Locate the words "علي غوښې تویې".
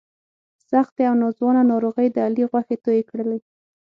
2.27-3.03